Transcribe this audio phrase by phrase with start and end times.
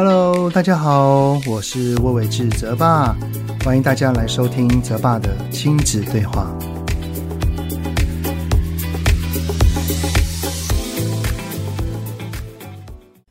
[0.00, 3.16] Hello，大家好，我是魏玮志泽爸，
[3.64, 6.56] 欢迎大家来收听泽爸的亲子对话。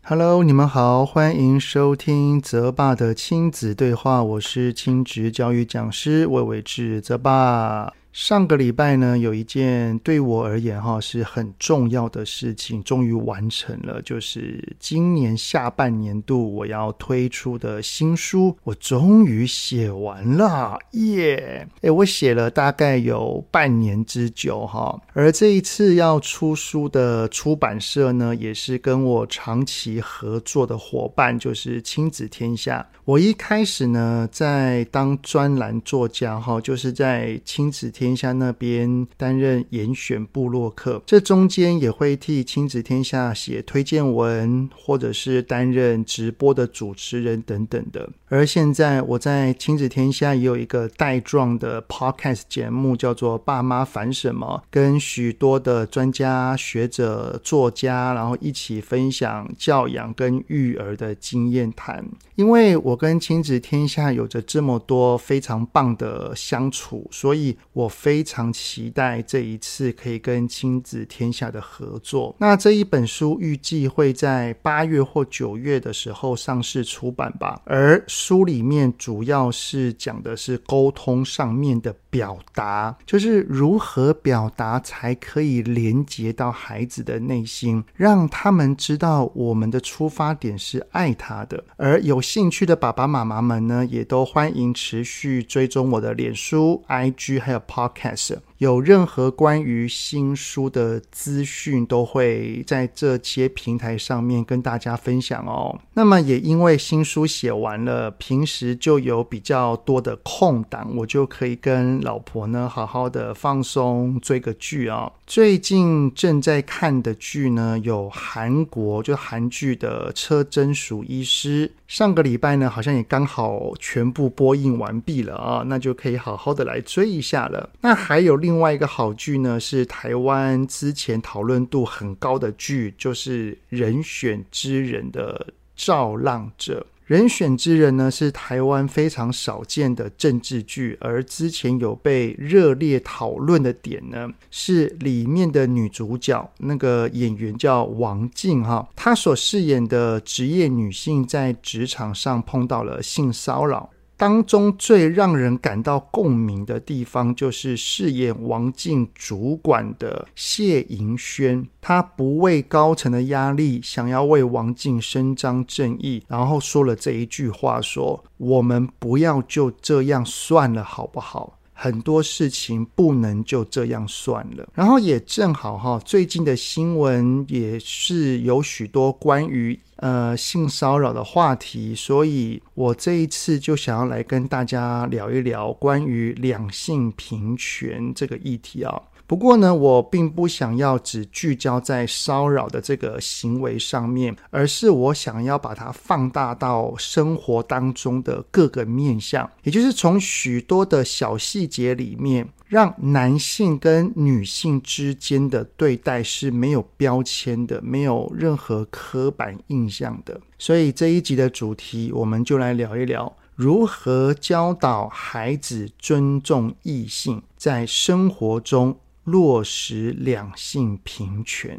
[0.01, 7.93] Hello，你们好，欢迎收听泽爸的亲子对话，我是亲职教育讲师魏玮志泽爸。
[8.19, 21.67] 上个礼拜呢，有一件对我而言哈是很重要的事情，终于完成了，就是今年下半年度我要推出的新书，我终于写完了，耶！
[21.81, 32.83] 诶，我写了大概有半年之久哈，而这一次要出书的出版社呢，也是跟我长期合作的伙伴，就是亲子天下。
[33.05, 38.06] 我一开始呢，在当专栏作家哈，就是在亲子天。
[38.07, 48.09] 天下那边担任严选部落客，这中间也会替亲子天下写推荐文，或者是担任直播的主持人等等的。
[48.29, 62.05] 而现在我在亲子天下也有一个带状的 podcast 节目，叫做《爸妈烦什么》，跟许多的专家学者、作家，然后一起分享教养跟育儿的经验谈。
[62.35, 67.86] 因为我跟亲子天下有着这么多非常棒的相处，所以我。
[67.87, 72.35] 非常期待这一次可以跟亲子天下的合作。
[72.39, 77.61] 那这一本书预计会在八月或九月的时候上市出版吧。
[77.65, 91.63] 而书里面主要是讲的是沟通上面的表达，就是如何表达才可以连接到孩子的内心，让他们知道我们的出发点是爱他的。
[91.75, 97.61] 而有兴趣的爸爸妈妈们呢，也都欢迎持续追踪我的脸书、IG 还有。
[97.77, 105.79] Podcast 有任何关于新书的资讯，都会在这些平台上面跟大家分享哦。
[105.93, 115.13] 那么也因为新书写完了，平时就有比较多的空档，我就可以跟老婆呢好好的放松，追个剧啊、哦。
[115.27, 127.69] 最近正在看的剧呢，有韩国就韩剧的《车贞淑医师》，上个礼拜呢好像也刚好全部播映完毕了啊，那就可以好好的来追一下了。
[127.81, 136.87] 那还有另另外一个好剧呢，是台湾之前讨论度很高的剧，就是《人选之人》的造浪者。
[137.03, 153.89] 《人选之人》呢是台湾非常少见的政治剧，而之前有被热烈讨论的点呢，是里面的女主角那个演员叫王静哈，她所饰演的职业女性在职场上碰到了性骚扰。
[154.17, 171.56] 当中最让人感到共鸣的地方，就是饰演王静主管的谢盈萱，她不畏高层的压力，想要为王静伸张正义，然后说了这一句话：说我们不要就这样算了，好不好？
[171.79, 174.67] 很多事情不能就这样算了。
[174.73, 188.99] 然后也正好哈，最近的新闻也是有许多关于呃性骚扰的话题，所以我这一次就想要来跟大家聊一聊关于两性平权这个议题啊。
[189.27, 210.39] 不过呢，我并不想要只聚焦在骚扰的这个行为上面，而是我想要把它放大到生活当中的各个面向，也就是从许多的小细节里面，让男性跟女性之间的对待是没有标签的，没有任何刻板印象的。
[210.57, 218.97] 所以这一集的主题，我们就来聊一聊如何教导孩子尊重异性，在生活中。
[219.27, 221.77] 落实两性平权。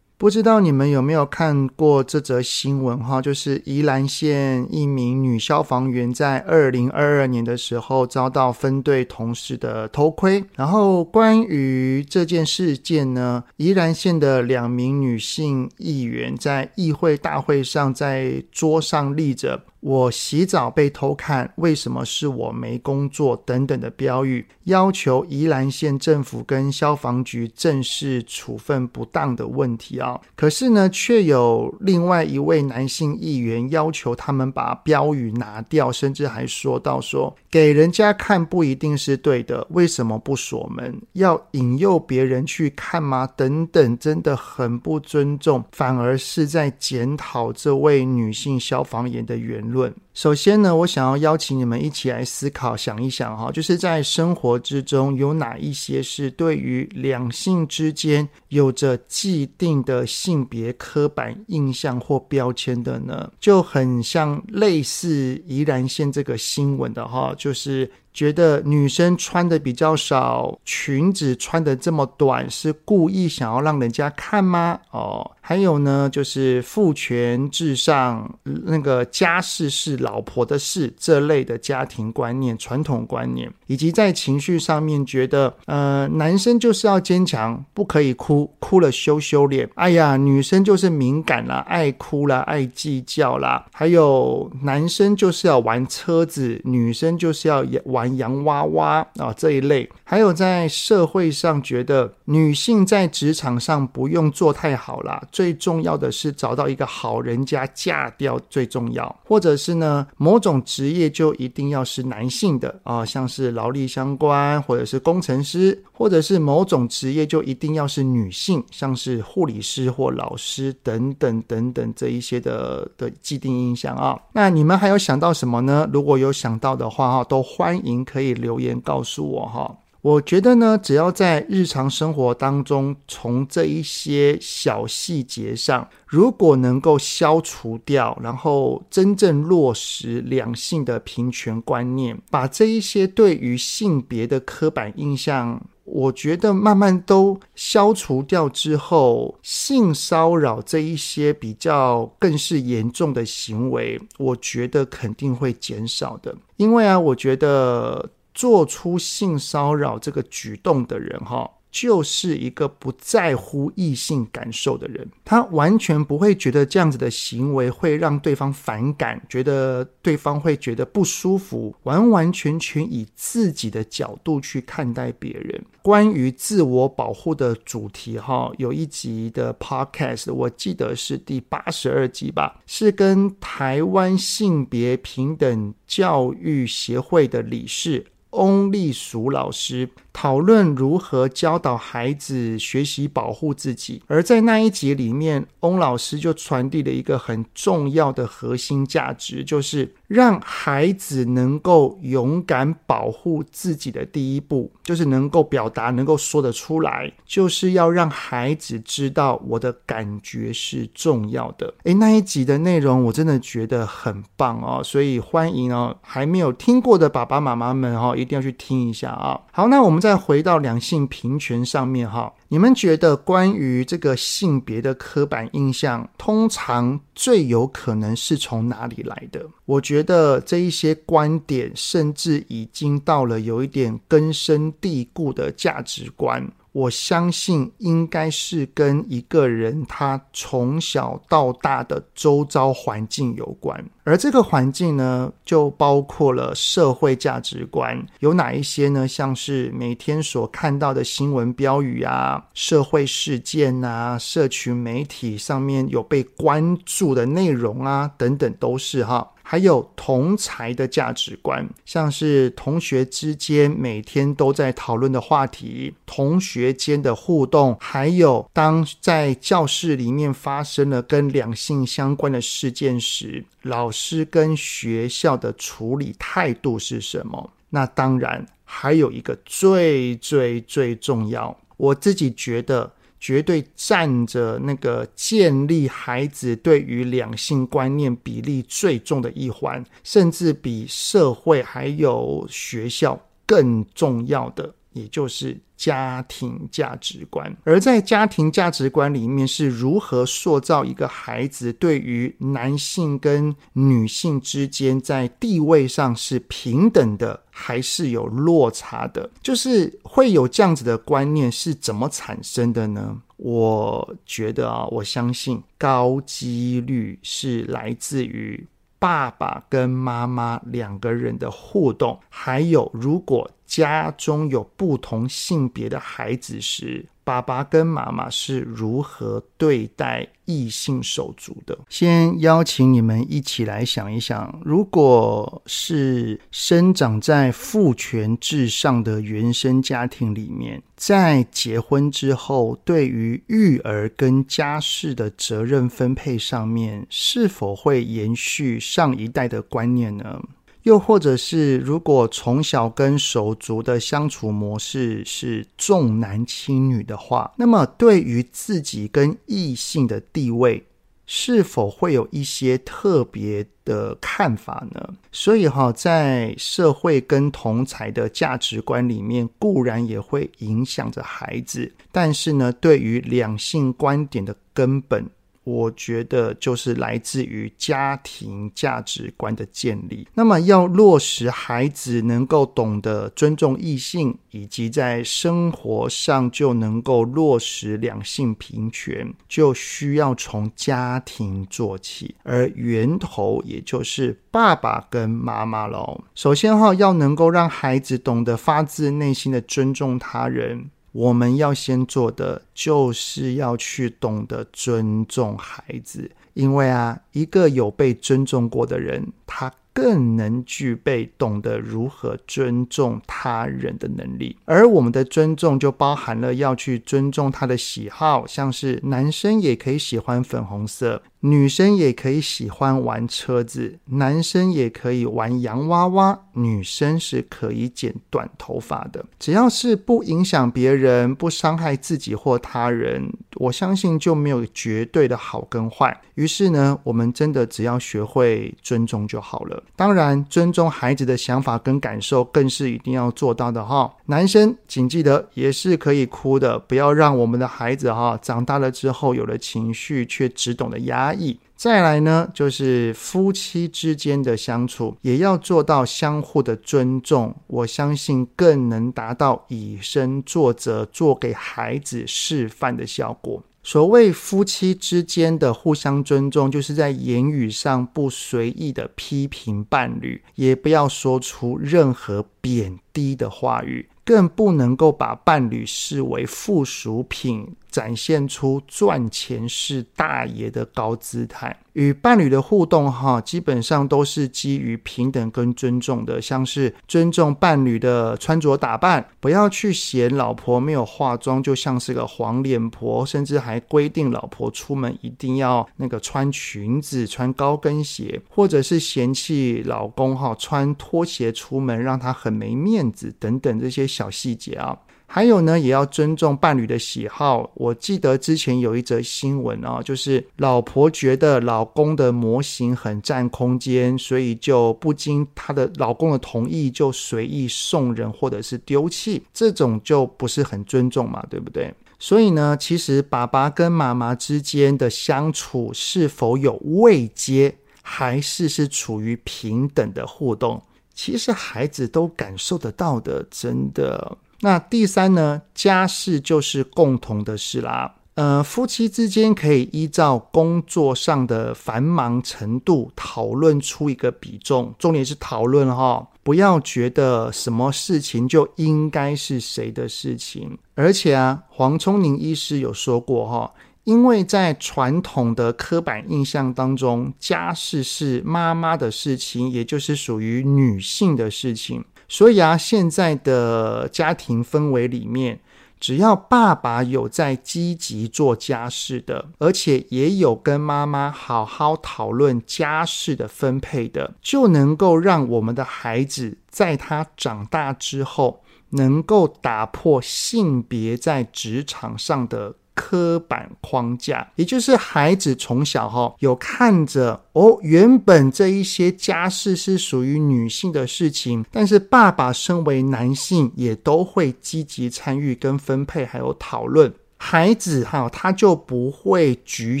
[0.24, 3.20] 不知道你们有没有看过这则新闻哈？
[3.20, 10.42] 就是宜兰县一名女消防员在二零二二年的时候遭到分队同事的偷窥。
[10.56, 19.62] 然后关于这件事件呢，宜兰县的两名女性议员在议会大会上在桌上立着。
[19.84, 23.36] 我洗澡被偷看，为什么是我没工作？
[23.44, 30.18] 等等的标语，要求宜兰县政府跟消防局正视处分不当的问题啊。
[30.34, 40.98] 可是呢，却有另外一位男性议员要求他们把标语拿掉，甚至还说到说，给人家看不一定是对的，为什么不锁门？
[41.12, 43.28] 要引诱别人去看吗？
[43.36, 49.73] 等等，真的很不尊重，反而是在检讨这位女性消防员的言论。
[49.74, 49.94] 论。
[50.14, 63.28] 首先呢，我想要邀请你们一起来思考，想一想哈，就是在生活之中有哪一些是对于两性之间有着既定的性别刻板印象或标签的呢？
[63.40, 67.90] 就很像类似宜兰县这个新闻的哈，就是。
[68.14, 74.78] 觉得女生穿的比较少，裙子穿的这么短，是故意想要让人家看吗？
[74.92, 89.68] 哦，还有呢，就是父权至上，那个家事是老婆的事，这类的家庭观念、传统观念，以及在情绪上面觉得，呃，男生就是要坚强，不可以哭，哭了羞羞脸。
[89.74, 93.66] 哎呀，女生就是敏感啦，爱哭啦，爱计较啦。
[93.72, 98.14] 还有男生就是要玩车子，女生就是要玩。
[98.14, 124.16] 洋娃娃啊这一类，还有在社会上觉得女性在职场上不用做太好啦，最重要的是找到一个好人家嫁掉最重要，或者是呢某种职业就一定要是男性的啊，像是劳力相关，或者是工程师，或者是某种职业就一定要是女性，像是护理师或老师等等等等这一些的的既定印象啊。
[124.32, 125.88] 那你们还有想到什么呢？
[125.92, 128.04] 如果有想到的话哈，都欢迎。
[128.04, 156.36] 可以留言告诉我哈，我觉得呢，只要在日常生活当中，从这一些小细节上，如果能够消除掉，然后真正落实两性的平权观念，把这一些对于性别的刻板印象，我觉得慢慢都消除掉之后，性骚扰这一些比较更是严重的行为，我觉得肯定会减少的。
[156.58, 161.50] 因为啊，我觉得做出性骚扰这个举动的人，哈。
[161.74, 175.64] 就是一个不在乎异性感受的人，他完全不会觉得这样子的行为会让对方反感，觉得对方会觉得不舒服，完完全全以自己的角度去看待别人。
[175.82, 189.88] 关于自我保护的主题，哈，有一集的 podcast，我记得是第八十二集吧，是跟台湾性别平等教育协会的理事翁立蜀老师。
[190.14, 211.74] 讨论如何教导孩子学习保护自己，而在那一集里面，翁老师就传递了一个很重要的核心价值，就是让孩子能够勇敢保护自己的第一步，就是能够表达、能够说得出来，就是要让孩子知道我的感觉是重要的。
[211.82, 219.40] 诶，那一集的内容我真的觉得很棒哦，所以欢迎哦，还没有听过的爸爸妈妈们哦，一定要去听一下啊。
[219.50, 220.03] 好，那我们。
[220.04, 229.46] 再回到两性平权上面哈，你们觉得关于这个性别的刻板印象，通常最有可能是从哪里来的？
[229.64, 236.52] 我觉得这一些观点，甚至已经到了有一点根深蒂固的价值观。
[236.74, 249.06] 我相信应该是跟一个人他从小到大的周遭环境有关，而这个环境呢，就包括了社会价值观，有哪一些呢？
[249.06, 259.30] 像是每天所看到的新闻标语啊、社会事件啊、社群媒体上面有被关注的内容啊，等等，都是哈。
[259.54, 277.52] 还有同才的价值观，像是同学之间每天都在讨论的话题，同学间的互动，还有当在教室里面发生了跟两性相关的事件时，老师跟学校的处理态度是什么？
[277.70, 282.92] 那当然还有一个最最最重要，我自己觉得。
[283.24, 297.54] 绝对占着那个建立孩子对于两性观念比例最重的一环，甚至比社会还有学校更重要的，也就是家庭价值观。
[297.64, 309.30] 而在家庭价值观里面，是如何塑造一个孩子对于男性跟女性之间在地位上是平等的，还是有落差的？
[309.42, 313.20] 就是会有这样子的观念是怎么产生的呢？
[313.36, 318.64] 我觉得啊，我相信高几率是来自于
[319.04, 331.76] 爸爸跟妈妈两个人的互动，还有如果家中有不同性别的孩子时，爸爸跟妈妈是如何对待异性手足的？
[331.88, 350.40] 先邀请你们一起来想一想，如果是生长在父权至上的原生家庭里面，在结婚之后，对于育儿跟家事的责任分配上面，是否会延续上一代的观念呢？
[350.84, 360.84] 又或者是，如果从小跟手足的相处模式是重男轻女的话，那么对于自己跟异性的地位，
[361.26, 365.14] 是否会有一些特别的看法呢？
[365.32, 375.24] 所以哈，在社会跟同侪的价值观里面，固然也会影响着孩子，但是呢，对于两性观点的根本。
[375.64, 380.28] 我觉得就是来自于家庭价值观的建立。
[380.34, 396.22] 那么，要落实孩子能够懂得尊重异性，以及在生活上就能够落实两性平权，就需要从家庭做起，而源头也就是爸爸跟妈妈喽。
[396.34, 400.90] 首先哈，要能够让孩子懂得发自内心的尊重他人。
[401.14, 421.22] 我们要先做的，就是要去懂得尊重孩子，因为啊，一个有被尊重过的人，他更能具备懂得如何尊重他人的能力，而我们的尊重就包含了要去尊重他的喜好，像是男生也可以喜欢粉红色。
[421.46, 429.22] 女生也可以喜欢玩车子，男生也可以玩洋娃娃，女生是可以剪短头发的。
[429.38, 436.18] 只要是不影响别人、不伤害自己或他人，我相信就没有绝对的好跟坏。
[436.36, 439.82] 于是呢，我们真的只要学会尊重就好了。
[439.94, 444.10] 当然，尊重孩子的想法跟感受更是一定要做到的哈。
[444.24, 451.33] 男生请记得也是可以哭的，不要让我们的孩子哈长大了之后有了情绪却只懂得压。
[451.76, 457.54] 再来呢，就是夫妻之间的相处，也要做到相互的尊重。
[457.66, 463.62] 我相信更能达到以身作则，做给孩子示范的效果。
[463.82, 474.08] 所谓夫妻之间的互相尊重，就是在言语上不随意的批评伴侣，也不要说出任何贬低的话语。
[474.24, 481.78] 更不能够把伴侣视为附属品，展现出赚钱是大爷的高姿态。
[481.92, 504.98] 与伴侣的互动，哈，基本上都是基于平等跟尊重的，像是尊重伴侣的穿着打扮，不要去嫌老婆没有化妆，就像是个黄脸婆，甚至还规定老婆出门一定要那个穿裙子、穿高跟鞋，或者是嫌弃老公哈穿拖鞋出门，让他很没面子等等这些小细节啊。
[505.34, 507.68] 还有呢，也要尊重伴侣的喜好。
[507.74, 521.92] 我记得之前有一则新闻啊，就是老婆觉得老公的模型很占空间，所以就不经她的老公的同意就随意送人或者是丢弃，这种就不是很尊重嘛，对不对？
[522.20, 530.80] 所以呢，其实爸爸跟妈妈之间的相处是否有位阶，还是是处于平等的互动，
[531.12, 534.38] 其实孩子都感受得到的，真的。
[534.64, 538.14] 那第三呢，家事就是共同的事啦。
[538.36, 550.78] 呃，夫妻之间可以依照工作上的繁忙程度讨论出一个比重，重点是讨论哈，不要觉得什么事情就应该是谁的事情。
[550.94, 562.02] 而且啊，黄聪宁医师有说过哈，因为在传统的刻板印象当中，家事是妈妈的事情，也就是属于女性的事情。
[562.28, 565.60] 所以啊，现在的家庭氛围里面，
[566.00, 582.74] 只要爸爸有在积极做家事的，而且也有跟妈妈好好讨论家事的分配的，就能够让我们的孩子在他长大之后，能够打破性别在职场上的。
[582.94, 597.12] 刻板框架，也就是孩子从小哈有看着哦，原本这一些家事是属于女性的事情，但是爸爸身为男性也都会积极参与跟分配，还有讨论。
[597.46, 600.00] 孩子哈，他就不会局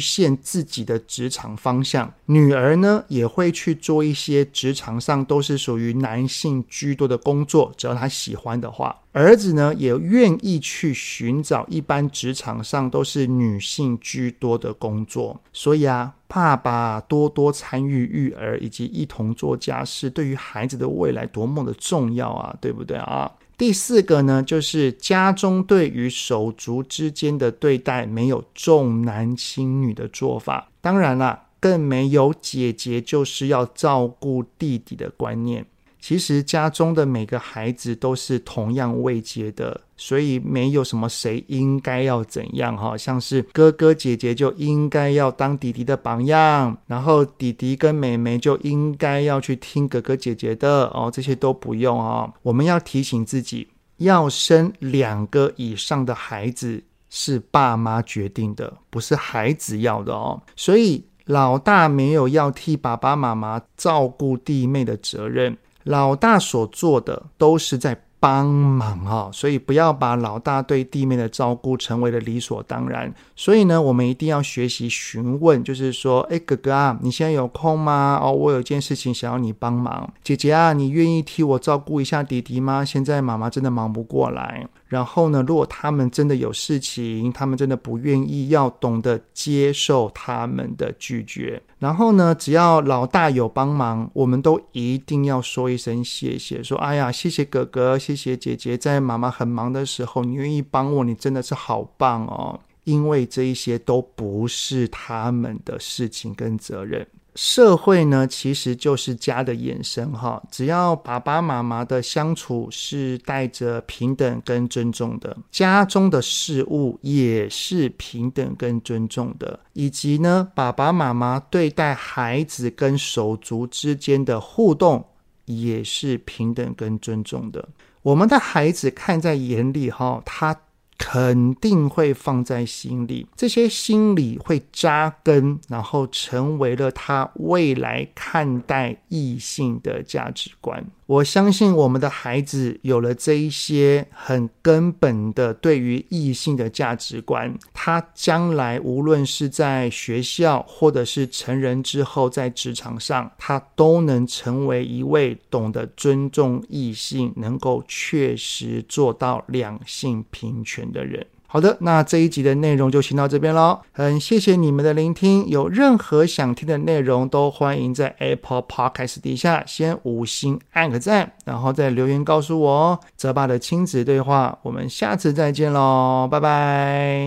[0.00, 2.10] 限自己的职场方向。
[2.24, 9.02] 女儿呢，也会去做一些职场上都是属于男性居多的工作，只要他喜欢的话。
[9.12, 15.38] 儿子呢，也愿意去寻找一般职场上都是女性居多的工作。
[15.52, 23.30] 所以啊，爸爸多多参与育儿以及一同做家事，对于孩子的未来多么的重要啊，对不对啊？
[23.56, 35.64] 第四个呢，就是家中对于手足之间的对待没有重男轻女的做法，当然啦，更没有姐姐就是要照顾弟弟的观念。
[36.06, 52.30] 其实家中的每个孩子都是同样位阶的，所以没有什么谁应该要怎样哈，像是哥哥姐姐就应该要当弟弟的榜样，然后弟弟跟妹妹就应该要去听哥哥姐姐的哦，这些都不用哦。
[52.42, 60.42] 我们要提醒自己，要生两个以上的孩子是爸妈决定的，不是孩子要的哦。
[60.54, 65.56] 所以老大没有要替爸爸妈妈照顾弟妹的责任。
[65.84, 73.14] 老大所做的都是在帮忙啊，所以不要把老大对弟妹的照顾成为了理所当然。
[73.36, 78.18] 所以呢，我们一定要学习询问，就是说，哎，哥哥啊，你现在有空吗？
[78.22, 80.10] 哦，我有件事情想要你帮忙。
[80.22, 82.82] 姐姐啊，你愿意替我照顾一下弟弟吗？
[82.82, 84.66] 现在妈妈真的忙不过来。
[84.94, 91.60] 然后呢，如果他们真的有事情，他们真的不愿意，要懂得接受他们的拒绝。
[91.80, 102.60] 然后呢，只要老大有帮忙，我们都一定要说一声谢谢，说哎呀，谢谢哥哥，谢谢姐姐，在妈妈很忙的时候，你愿意帮我，你真的是好棒哦。
[102.84, 107.04] 因为这一些都不是他们的事情跟责任。
[107.34, 110.42] 社会呢，其实就是家的延伸哈。
[110.50, 125.04] 只要爸爸妈妈的相处是带着平等跟尊重的，家中的事物也是平等跟尊重的，以及呢，爸爸妈妈对待孩子跟手足之间的互动
[125.46, 127.68] 也是平等跟尊重的。
[128.02, 130.56] 我们的孩子看在眼里哈，他。
[130.96, 140.84] 肯定会放在心里，这些心理会扎根，然后成为了他未来看待异性的价值观。
[141.06, 147.54] 我相信我们的孩子有了这一些很根本的对于异性的价值观，
[147.86, 161.26] 他将来无论是在学校，或者是成人之后在职场上，他都能成为一位懂得尊重异性，能够确实做到两性平权的人。
[161.54, 163.78] 好的，那这一集的内容就先到这边喽。
[163.92, 172.98] 很谢谢你们的聆听，有任何想听的内容，都欢迎在 Apple Podcast 底下先五星按个赞，然后再留言告诉我哦。
[173.16, 177.24] 泽爸的亲子对话，我们下次再见喽，拜拜。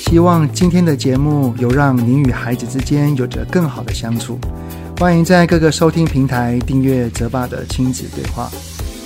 [0.00, 4.38] 希望今天的节目有让您与孩子之间有着更好的相处。
[4.98, 8.50] 欢迎在各个收听平台订阅泽爸的亲子对话。